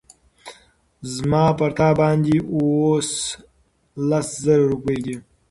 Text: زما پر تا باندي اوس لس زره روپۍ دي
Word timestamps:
زما 1.13 1.43
پر 1.57 1.71
تا 1.77 1.87
باندي 1.97 2.37
اوس 2.53 3.09
لس 4.09 4.27
زره 4.43 4.65
روپۍ 4.71 4.97
دي 5.05 5.15